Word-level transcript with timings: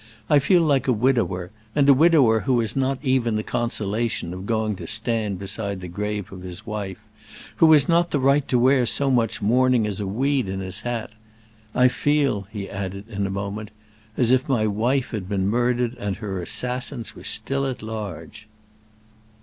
"I 0.31 0.39
feel 0.39 0.63
like 0.63 0.87
a 0.87 0.93
widower—and 0.93 1.87
a 1.87 1.93
widower 1.93 2.39
who 2.39 2.59
has 2.61 2.75
not 2.75 2.97
even 3.03 3.35
the 3.35 3.43
consolation 3.43 4.33
of 4.33 4.47
going 4.47 4.75
to 4.77 4.87
stand 4.87 5.37
beside 5.37 5.79
the 5.79 5.87
grave 5.87 6.31
of 6.31 6.41
his 6.41 6.65
wife—who 6.65 7.71
has 7.71 7.87
not 7.87 8.09
the 8.09 8.19
right 8.19 8.47
to 8.47 8.57
wear 8.57 8.87
so 8.87 9.11
much 9.11 9.43
mourning 9.43 9.85
as 9.85 9.99
a 9.99 10.07
weed 10.07 10.49
on 10.49 10.59
his 10.59 10.79
hat. 10.79 11.11
I 11.75 11.87
feel," 11.87 12.47
he 12.51 12.67
added 12.67 13.09
in 13.09 13.27
a 13.27 13.29
moment 13.29 13.69
"as 14.17 14.31
if 14.31 14.49
my 14.49 14.65
wife 14.65 15.11
had 15.11 15.29
been 15.29 15.47
murdered 15.47 15.95
and 15.99 16.15
her 16.15 16.41
assassins 16.41 17.15
were 17.15 17.23
still 17.23 17.67
at 17.67 17.83
large." 17.83 18.47